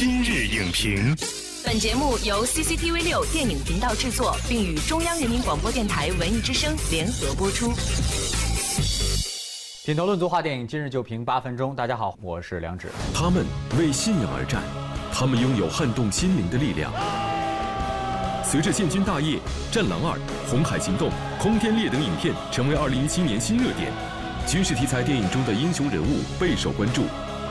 [0.00, 1.12] 今日影评，
[1.64, 7.72] 本节目由 CCTV 六电影频道制作，并与中央人民广播电台文艺之声联合播出。
[9.84, 11.74] 品头论足话电影，今日就评八分钟。
[11.74, 12.92] 大家好，我是梁芷。
[13.12, 13.44] 他们
[13.76, 14.62] 为信仰而战，
[15.12, 16.92] 他们拥有撼动心灵的力量。
[18.44, 19.40] 随着建军大业、
[19.72, 20.16] 战狼二、
[20.48, 21.10] 红海行动、
[21.40, 23.90] 空天猎等影片成为2017年新热点，
[24.46, 27.02] 军事题材电影中的英雄人物备受关注。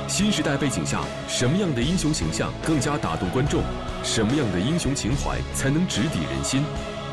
[0.07, 3.61] 新时代背景下，什么样的英雄形象更加打动观众？
[4.03, 6.63] 什么样的英雄情怀才能直抵人心？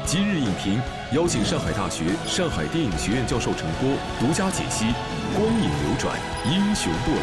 [0.06, 0.80] 今日影评
[1.12, 4.84] 邀请上海大学上海电影学院教授陈波独家解析
[5.34, 6.16] 《光影流转，
[6.46, 7.16] 英雄不老》。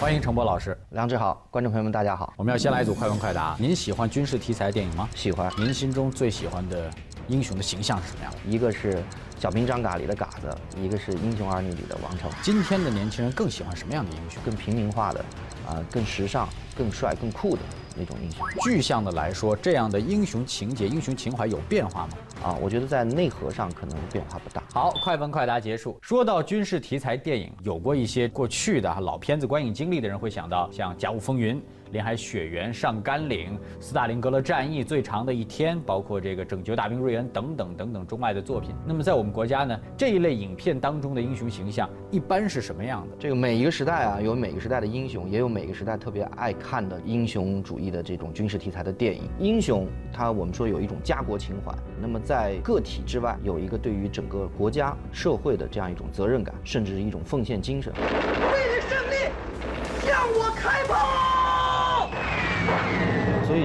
[0.00, 2.32] 欢迎陈波老师，梁志好，观众朋友们大家好。
[2.36, 3.54] 我们要先来一组快问快答。
[3.60, 5.08] 您喜欢军事题材电影吗？
[5.14, 5.48] 喜欢。
[5.56, 6.90] 您心中最喜欢的
[7.28, 8.38] 英雄的形象是什么样的？
[8.46, 8.94] 一个是
[9.38, 12.30] 《小兵张嘎》里的嘎子，一个是《英雄儿女》里的王成。
[12.42, 14.42] 今天的年轻人更喜欢什么样的英雄？
[14.44, 15.24] 更平民化的，
[15.66, 17.62] 啊，更时尚、更帅、更酷的
[17.96, 18.44] 那种英雄。
[18.64, 22.12] 具象的来说，这样的英雄情节、英雄情怀有变化吗？
[22.44, 24.62] 啊，我觉得在内核上可能变化不大。
[24.72, 25.96] 好，快问快答结束。
[26.02, 31.56] 说到军事题材电影，有过一些过去的老片子观影经历的人会想到，像《甲午风云》。
[31.92, 38.74] 连海雪原、上甘岭、斯大林格勒战役、最长的一天，包括这个拯救大兵瑞恩等等等等中外的作品。
[38.84, 43.16] 那么在我们国家呢，这一类影片当中的英雄形象一般是什么样的？
[43.18, 49.22] 这个每一个时代啊，有每个时代的英雄，也有每个时代特别爱看的英雄主义的这种军事题材的电影。
[49.38, 57.92] 英雄他我们说有一种家国情怀，那么在个体之外有一个对于整个国家社会的这样一种责任感，甚至是一种奉献精神。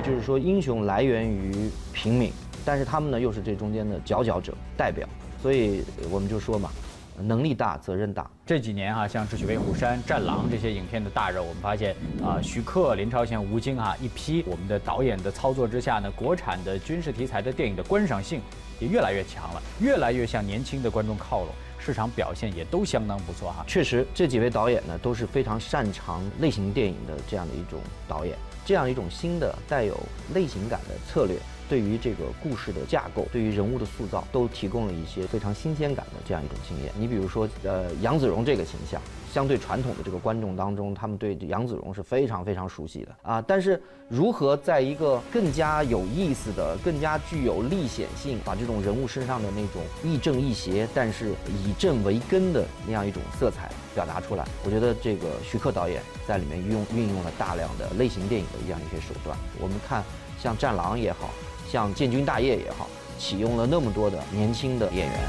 [0.07, 2.31] 就是说，英雄来源于平民，
[2.63, 5.05] 但是他们呢又是这中间的佼佼者代表，
[5.41, 6.71] 所以我们就说嘛，
[7.21, 8.25] 能力大责任大。
[8.45, 18.39] 这几年哈，像《智取威虎山》《战狼》这些影片的大热，我们发现啊，徐克、林超贤、吴京啊一批我们的导演的操作之下呢，国产的军事题材的电影的观赏性
[18.79, 23.65] 也越来越强了，越来越向年轻的观众靠拢，市场表现也都相当不错哈。
[23.67, 28.37] 确实，这几位导演呢都是非常擅长类型电影的这样的一种导演。
[28.67, 29.97] 这样一种新的带有
[30.33, 31.37] 类型感的策略，
[31.69, 36.91] 对于这个故事的架构，对于人物的塑造，都提供了一些非常新鲜感的这样一种经验。
[36.99, 39.01] 你比如说，呃，杨子荣这个形象，
[39.31, 43.41] 相对传统的这个观众当中，他们对杨子荣是非常非常熟悉的啊。
[43.47, 51.29] 但是，如何在一个更加有意思的、更加具有历险性，把这种人物身上的那种亦正亦邪，但是
[51.65, 53.71] 以正为根的那样一种色彩？
[53.97, 59.35] 表达出来，我觉得这个徐克导演在里面用运用了大量的类型电影的这样一些手段。
[59.59, 60.03] 我们看
[60.39, 61.31] 像《战狼》也好
[61.67, 62.87] 像《建军大业》也好，
[63.17, 65.19] 启用了那么多的年轻的演员，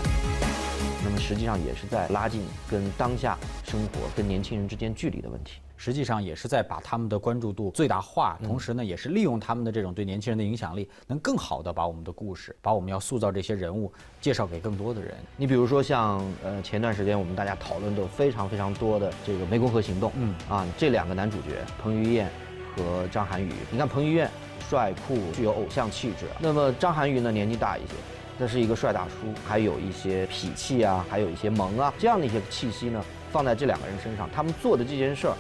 [1.19, 5.61] 实际上也是在拉近跟当下生活、跟年轻人之间距离的问题。
[5.81, 15.15] 实际上也是在把他们的关注度最大化，同时呢，也是利用他们的这种对年轻人的影响力，能更好的把我们的故事，把我们要塑造这些人物介绍给更多的人。
[15.37, 20.35] 你比如说像呃前段时间我们大家讨论的非常非常多的这个湄公河行动，嗯。
[20.49, 22.29] 啊这两个男主角彭于晏
[22.77, 24.29] 和张涵予，你看彭于晏
[24.69, 27.95] 帅酷具有偶像气质，那么张涵予呢年纪大一些，
[28.39, 35.35] 他是一个帅大叔，还有一些痞气啊，还有一些萌啊这样的一些气息呢放在这两个人身上，他们做的这件事儿。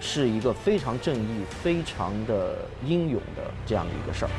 [0.00, 4.30] 是一个非常正义、非常的英勇的这样的一个事儿，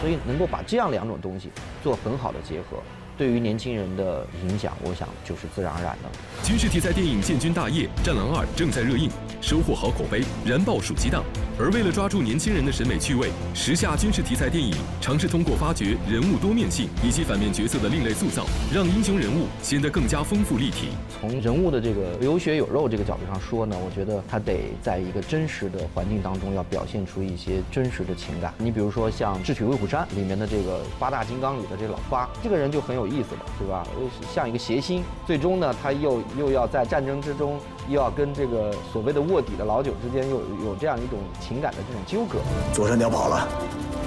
[0.00, 1.52] 所以能够把这样两种东西
[1.84, 2.82] 做很好的结合。
[3.18, 6.08] 对于年轻人的影响，我想就是自然而然的。
[6.44, 11.24] 军事题材电影《建军大业》《战狼二》正在热映，收获好口碑，燃爆暑期档。
[11.58, 20.90] 而为了抓住年轻人的审美趣味，时下军事题材电影尝试通过发掘人物多面性以及反面角色的另类塑造，让英雄人物显得更加丰富立体。
[21.20, 28.54] 从人物的这个有血有肉这个角度上说呢，我觉得他得在一个真实的环境当中要表现出一些真实的情感。
[28.58, 33.07] 你比如说像《智取威虎山》里面的这个八大金刚里的这老八，这个人就很有。
[33.08, 33.84] 意思的，对吧？
[34.32, 37.58] 像一个谐星，最终呢，他又又要在战争之中，
[37.88, 42.38] 又要跟这个所谓的卧底的老九之间，又有这样一种情感的这种纠葛。
[42.72, 43.48] 左山鸟跑了，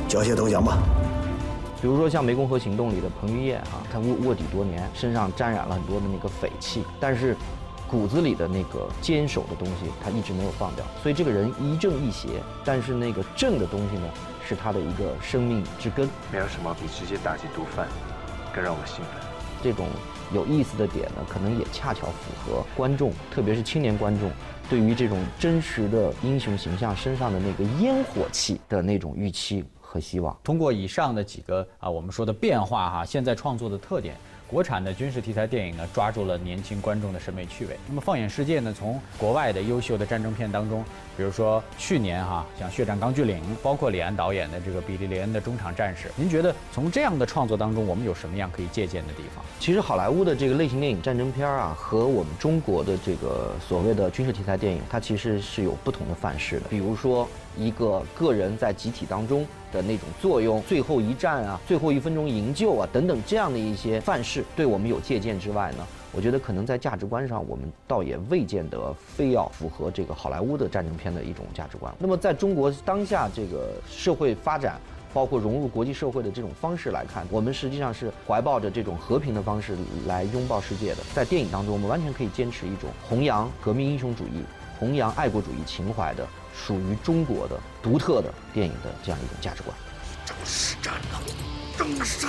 [0.07, 0.77] 缴械投降吧。
[1.81, 7.35] 比如说像《湄公河行动》里的彭于晏啊，他卧卧底多年，身上沾染了很多的那个匪气，但是
[7.89, 10.85] 骨子里的那个坚守的东西，他一直没有放掉。
[11.01, 12.29] 所以这个人一正一邪，
[12.63, 14.03] 但是那个正的东西呢，
[14.47, 16.07] 是他的一个生命之根。
[16.31, 17.87] 没有什么比直接打击毒贩。
[18.53, 19.13] 更让我兴奋，
[19.63, 19.87] 这种
[20.33, 24.31] 有意思的点呢，可能也恰巧符合观众，特别是青年观众，
[24.69, 30.37] 对于这种真实的英雄形象身上的那个烟火气的那种预期和希望。
[30.43, 34.15] 通过以上的几个啊，我们说的变化哈，现在创作的特点。
[34.51, 37.79] 国产的军事题材电影呢，抓住了年轻观众的审美趣味。
[37.87, 40.83] 那么放眼世界呢，从国外的优秀的战争片当中，
[41.15, 49.41] 比如说去年哈，像《血战钢锯岭》，包括李安导演的这个《比利·连恩的中场战士》，您觉得从这样的创作当中，我们有什么样可以借鉴的地方？
[49.57, 56.67] 其实好莱坞的这个类型电影战争片啊，和我们中国的这个所谓的军事题材电影，它其实是有不同的范式的。
[56.67, 57.25] 比如说，
[57.55, 71.93] 一个个人在集体当中的那种作用，最后一战啊，最后一分钟营救啊，等等这样的一些范式，对我们有借鉴之外呢，我觉得可能在价值观上，我们倒也未见得非要符合这个好莱坞的战争片的一种价值观。
[71.97, 74.79] 那么在中国当下这个社会发展。
[75.13, 79.75] 包括融入国际社会的这种方式来看，我们实际上是怀抱着这种和平的方式
[80.07, 80.99] 来拥抱世界的。
[81.13, 84.41] 在电影当中，我们完全可以坚持一种弘扬革命英雄主义、
[84.81, 89.77] 弘扬爱国主义情怀的、属于中国的独特的电影的这样一种价值观。
[90.25, 91.21] 正是战狼，
[91.77, 92.25] 正是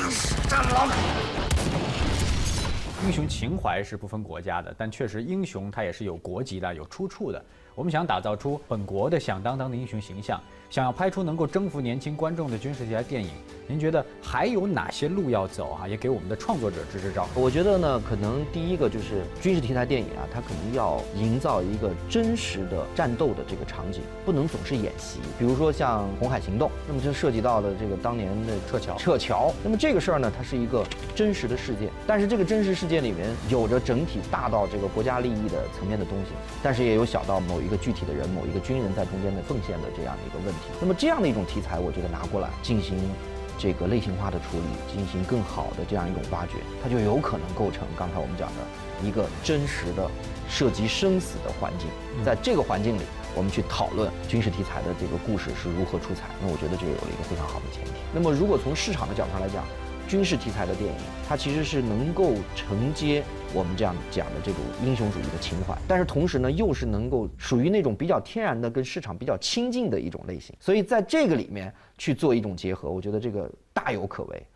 [0.50, 0.90] 战狼。
[3.06, 7.43] 英雄情怀是不分国家的，但确实英雄他也是有国籍的、有出处的。
[7.74, 10.38] 我们想打造出本国的响当当的英雄形象，
[10.69, 13.30] 想要拍出能够征服年轻观众的军事题材电影，
[13.66, 15.88] 您觉得还有哪些路要走啊？
[15.88, 17.26] 也给我们的创作者支支招。
[17.34, 25.20] 我觉得呢，可能第一个就是军事题材电影啊，它可能要营造一个真实的战斗的这个场景，不能总是演习。
[25.38, 28.98] 比如说像《红海行动》，那么就涉及到了这个当年的撤侨。
[28.98, 29.50] 撤侨。
[29.64, 30.84] 那么这个事儿呢，它是一个
[31.14, 36.32] 真实的事件，但是这个真实事件里面有着整体大到这个国家利益的层面的东西，
[36.62, 37.62] 但是也有小到某。
[37.62, 42.99] 一个具体的人，某一个军人在中间的奉献的这样的一个问题，那么这样的一种题材，我觉得拿过来进行
[43.59, 50.11] 这个类型化的处理，进行更好的这样一种挖掘，它就有可能构成刚才我们讲的一个真实的
[50.49, 51.88] 涉及生死的环境。
[52.25, 53.03] 在这个环境里，
[53.35, 57.93] 我们去讨论军事题材的这个故事是如何出彩，那我觉得就有了一个非常好的前提。
[58.12, 59.65] 那么如果从市场的角度上来讲，
[60.08, 60.99] 军事题材的电影，
[61.29, 63.23] 它其实是能够承接
[63.54, 70.54] 我们这样讲的这种英雄主义的情怀，但是同时呢，又是能够属于那种比较天然的、跟市场比较亲近的一种类型。
[70.58, 74.46] 所以在这个里面去做一种结合，我觉得这个大有可为。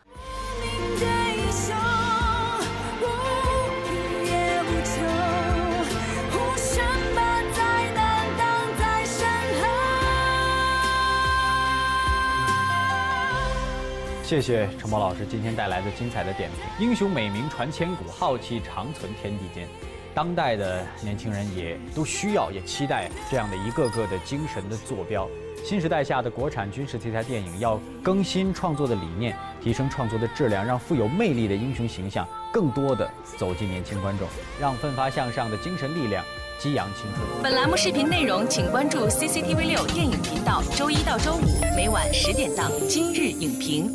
[14.26, 16.84] 谢谢陈默老师今天带来的精彩的点评。
[16.84, 19.68] 英雄美名传千古，浩气长存天地间。
[20.12, 25.28] 当代的年轻人也都需要，也期待这样的一个个的精神的坐标。
[25.64, 34.26] 新时代下的国产军事题材电影要更新创作的理念，提升创作的质量，让富有魅力的英雄形象更多的走进年轻观众，
[34.60, 36.24] 让奋发向上的精神力量
[36.58, 37.42] 激扬青春。
[37.44, 43.88] 本栏目视频内容，请关注 CCTV 六电影频道，周一到周五每晚十点档《今日影评》。